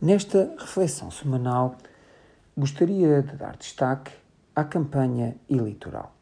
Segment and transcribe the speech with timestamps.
[0.00, 1.76] Nesta reflexão semanal,
[2.56, 4.12] gostaria de dar destaque
[4.54, 6.14] à campanha eleitoral,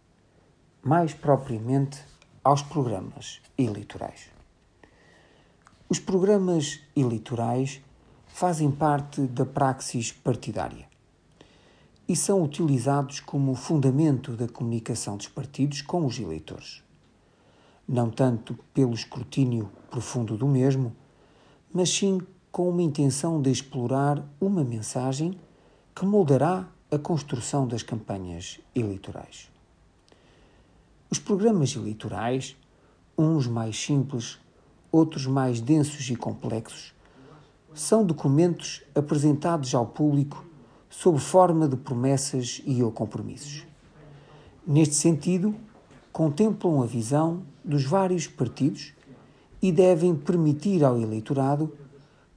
[0.83, 2.02] mais propriamente
[2.42, 4.30] aos programas eleitorais.
[5.90, 7.82] Os programas eleitorais
[8.26, 10.88] fazem parte da praxis partidária
[12.08, 16.82] e são utilizados como fundamento da comunicação dos partidos com os eleitores.
[17.86, 20.96] Não tanto pelo escrutínio profundo do mesmo,
[21.70, 22.22] mas sim
[22.57, 25.38] com uma intenção de explorar uma mensagem
[25.95, 29.51] que moldará a construção das campanhas eleitorais.
[31.10, 32.56] Os programas eleitorais,
[33.19, 34.38] uns mais simples,
[34.91, 36.95] outros mais densos e complexos,
[37.74, 40.43] são documentos apresentados ao público
[40.88, 43.66] sob forma de promessas e ou compromissos.
[44.66, 45.54] Neste sentido,
[46.10, 48.95] contemplam a visão dos vários partidos
[49.60, 51.70] e devem permitir ao eleitorado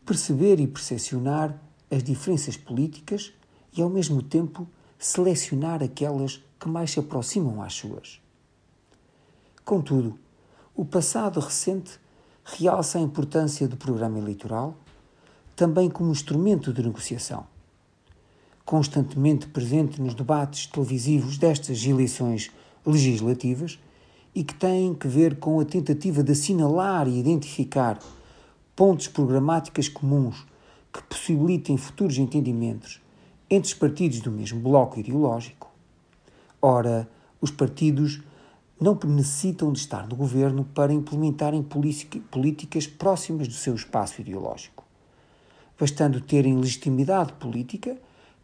[0.10, 1.56] perceber e percepcionar
[1.92, 3.32] as diferenças políticas
[3.72, 8.20] e, ao mesmo tempo, selecionar aquelas que mais se aproximam às suas.
[9.64, 10.18] Contudo,
[10.76, 12.00] o passado recente
[12.44, 14.76] realça a importância do programa eleitoral
[15.56, 17.46] também como instrumento de negociação.
[18.66, 22.50] Constantemente presente nos debates televisivos destas eleições
[22.84, 23.78] legislativas
[24.34, 28.00] e que têm que ver com a tentativa de assinalar e identificar
[28.80, 30.48] pontes programáticas comuns
[30.94, 33.02] que possibilitem futuros entendimentos
[33.50, 35.70] entre os partidos do mesmo bloco ideológico.
[36.62, 37.06] Ora,
[37.42, 38.22] os partidos
[38.80, 44.86] não necessitam de estar no governo para implementarem políticas próximas do seu espaço ideológico,
[45.78, 47.98] bastando terem legitimidade política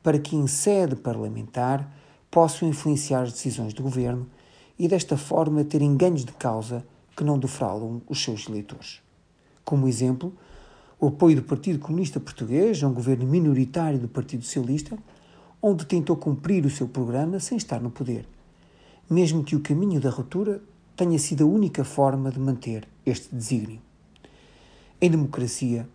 [0.04, 1.90] para que, em sede parlamentar,
[2.30, 4.28] possam influenciar as decisões do governo
[4.78, 9.05] e, desta forma, terem ganhos de causa que não defraudam os seus eleitores.
[9.66, 10.32] Como exemplo,
[11.00, 14.96] o apoio do Partido Comunista Português a um governo minoritário do Partido Socialista,
[15.60, 18.28] onde tentou cumprir o seu programa sem estar no poder,
[19.10, 20.62] mesmo que o caminho da ruptura
[20.96, 23.82] tenha sido a única forma de manter este desígnio.
[25.02, 25.90] Em democracia,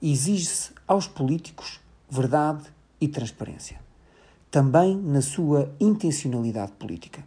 [0.00, 2.62] exige-se aos políticos verdade
[3.00, 3.80] e transparência,
[4.52, 7.24] também na sua intencionalidade política,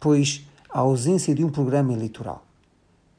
[0.00, 2.44] pois a ausência de um programa eleitoral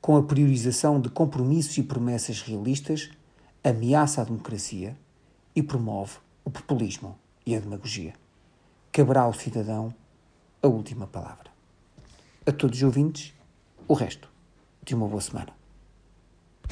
[0.06, 3.10] com a priorização de compromissos e promessas realistas,
[3.64, 4.96] ameaça a democracia
[5.56, 8.14] e promove o populismo e a demagogia.
[8.92, 9.92] Caberá ao cidadão
[10.62, 11.50] a última palavra.
[12.46, 13.34] A todos os ouvintes,
[13.88, 14.30] o resto
[14.84, 15.65] de uma boa semana.